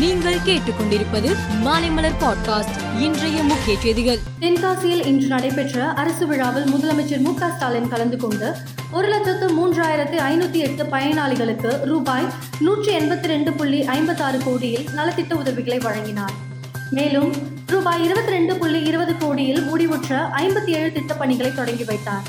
[0.00, 4.18] நீங்கள் கேட்டுக்கொண்டிருப்பது மாலைமலர் பாட்காஸ்ட் இன்றைய முக்கிய செய்திகள்.
[4.40, 8.54] தென்காசியில் இன்று நடைபெற்ற அரசு விழாவில் முதலமைச்சர் மு ஸ்டாலின் கலந்து கொண்டு
[8.92, 12.24] ஒரு லட்சத்து மூன்றாயிரத்து ஐநூத்தி எட்டு பயனாளிகளுக்கு ரூபாய்
[12.60, 16.32] நூற்றி எண்பத்தி ரெண்டு புள்ளி ஐம்பத்தாறு கோடியில் நலத்திட்ட உதவிகளை வழங்கினார்.
[16.90, 17.32] மேலும்
[17.66, 22.22] ரூபாய் இருபத்தி ரெண்டு புள்ளி இருபது கோடியில் முடிவுற்ற ஐம்பத்தி ஏழு திட்டப்பணிகளை தொடங்கி வைத்தார்.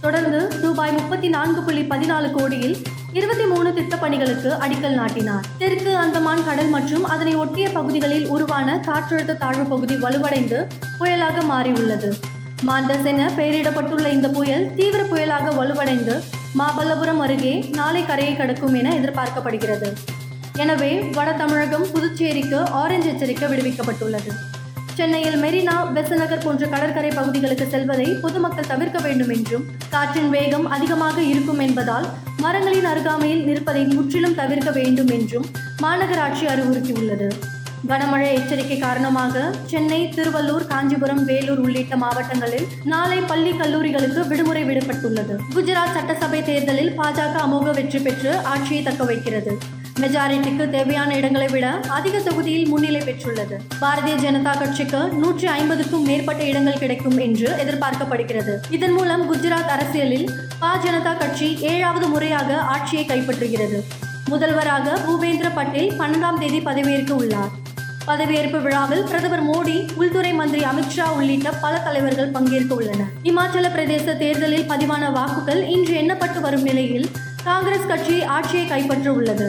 [0.00, 2.82] தொடர்ந்து ரூபாய் முப்பத்தி நான்கு புள்ளி பதினாலு கோடியில்
[3.12, 5.46] இருபத்தி மூணு திட்டப்பணிகளுக்கு அடிக்கல் நாட்டினார்.
[5.58, 10.58] தெற்கு அந்தமான் கடல் மற்றும் அதனை ஒட்டிய பகுதிகளில் உருவான காற்றழுத்த தாழ்வு பகுதி வலுவடைந்து
[10.98, 12.10] புயலாக மாறியுள்ளது.
[12.66, 16.22] மாண்டஸ் என பெயரிடப்பட்டுள்ள இந்த புயல் தீவிர புயலாக வலுவடைந்து
[16.58, 19.90] மாமல்லபுரம் அருகே நாளை கரையை கடக்கும் என எதிர்பார்க்கப்படுகிறது.
[20.56, 24.32] எனவே வட தமிழகம் புதுச்சேரிக்கு ஆரஞ்சு எச்சரிக்கை விடுவிக்கப்பட்டுள்ளது.
[25.00, 31.58] சென்னையில் மெரினா பெசநகர் போன்ற கடற்கரை பகுதிகளுக்கு செல்வதை பொதுமக்கள் தவிர்க்க வேண்டும் என்றும் காற்றின் வேகம் அதிகமாக இருக்கும்
[31.58, 35.46] என்பதால் மரங்களின் அருகாமையில் நிற்பதை முற்றிலும் தவிர்க்க வேண்டும் என்றும்
[35.82, 37.28] மாநகராட்சி அறிவுறுத்தியுள்ளது.
[37.88, 45.92] கனமழை எச்சரிக்கை காரணமாக சென்னை திருவள்ளூர் காஞ்சிபுரம் வேலூர் உள்ளிட்ட மாவட்டங்களில் நாளை பள்ளி கல்லூரிகளுக்கு விடுமுறை விடப்பட்டுள்ளது குஜராத்
[45.92, 49.54] சட்டசபை தேர்தலில் பாஜக அமோக வெற்றி பெற்று ஆட்சியை தக்க வைக்கிறது
[50.02, 53.56] மெஜாரிட்டிக்கு தேவையான இடங்களை விட அதிக தொகுதியில் முன்னிலை பெற்றுள்ளது.
[53.80, 58.54] பாரதிய ஜனதா கட்சிக்கு நூற்றி ஐம்பதுக்கும் மேற்பட்ட இடங்கள் கிடைக்கும் என்று எதிர்பார்க்கப்படுகிறது.
[58.70, 63.80] இதன் மூலம் குஜராத் அரசியலில் பா ஜனதா கட்சி ஏழாவது முறையாக ஆட்சியை கைப்பற்றுகிறது.
[64.28, 67.50] முதல்வராக பூபேந்திர பட்டேல் பன்னெண்டாம் தேதி பதவியேற்க உள்ளார்.
[68.06, 73.10] பதவியேற்பு விழாவில் பிரதமர் மோடி உள்துறை மந்திரி அமித்ஷா உள்ளிட்ட பல தலைவர்கள் பங்கேற்க உள்ளனர்.
[73.24, 77.08] இமாச்சல பிரதேச தேர்தலில் பதிவான வாக்குகள் இன்று எண்ணப்பட்டு வரும் நிலையில்
[77.44, 79.48] காங்கிரஸ் கட்சி ஆட்சியை கைப்பற்ற உள்ளது.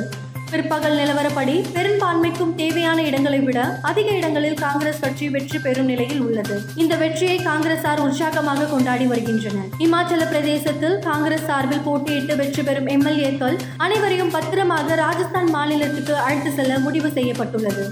[0.51, 6.55] பிற்பகல் நிலவரப்படி பெரும்பான்மைக்கும் தேவையான இடங்களை விட அதிக இடங்களில் காங்கிரஸ் கட்சி வெற்றி பெறும் நிலையில் உள்ளது.
[6.81, 9.69] இந்த வெற்றியை காங்கிரசார் உற்சாகமாக கொண்டாடி வருகின்றனர்.
[9.85, 17.11] இமாச்சல பிரதேசத்தில் காங்கிரஸ் சார்பில் போட்டியிட்டு வெற்றி பெறும் எம்எல்ஏக்கள் அனைவரையும் பத்திரமாக ராஜஸ்தான் மாநிலத்துக்கு அழைத்து செல்ல முடிவு
[17.19, 17.85] செய்யப்பட்டுள்ளது.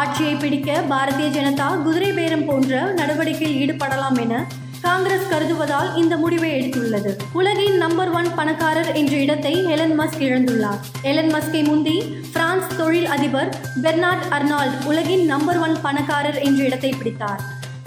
[0.00, 4.44] ஆட்சியை பிடிக்க பாரதிய ஜனதா குதிரை பேரம் போன்ற நடவடிக்கையில் ஈடுபடலாம் என
[4.88, 7.10] காங்கிரஸ் கருதுவதால் இந்த முடிவை எடுத்துள்ளது.
[7.32, 10.80] உலகின் நம்பர் ஒன் பணக்காரர் என்ற இடத்தை எலன் மஸ்க் இழந்துள்ளார்.
[11.02, 11.96] எலன் மஸ்கை முந்தி
[12.32, 13.50] பிரான்ஸ் தொழில் அதிபர்
[13.82, 17.42] பெர்னார்ட் அர்னால்ட் உலகின் நம்பர் ஒன் பணக்காரர் என்ற இடத்தை பிடித்தார்.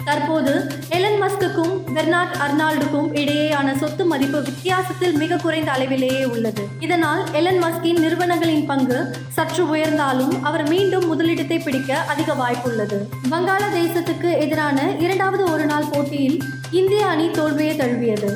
[0.08, 0.52] தற்போது
[0.88, 6.62] எலன் மஸ்குக்கும் பெர்னார்ட் அர்னால்டுக்கும் இடையேயான சொத்து மதிப்பு வித்தியாசத்தில் மிக குறைந்த அளவிலேயே உள்ளது.
[6.80, 8.98] இதனால் எலன் மஸ்கின் நிறுவனங்களின் பங்கு
[9.28, 12.98] சற்று உயர்ந்தாலும் அவர் மீண்டும் முதலிடத்தை பிடிக்க அதிக வாய்ப்புள்ளது.
[13.30, 16.38] வங்காளதேசத்துக்கு எதிரான இரண்டாவது ஒருநாள் போட்டியில்
[16.70, 18.30] இந்திய அணி தோல்வியை தழுவியது.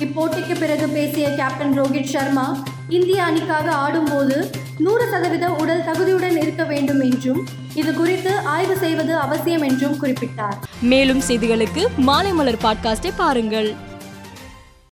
[0.00, 2.46] இப்போட்டிக்கு பிறகு பேசிய கேப்டன் ரோஹித் சர்மா
[2.88, 9.62] இந்திய அணிக்காக ஆடும்போது நூறு சதவீத உடல் தகுதியுடன் இருக்க வேண்டும் என்றும் இது குறித்து ஆய்வு செய்வது அவசியம்
[9.62, 10.56] என்றும் குறிப்பிட்டார்.
[10.80, 13.76] மேலும் செய்திகளுக்கு மாலை மலர் பாட்காஸ்டை பாருங்கள்.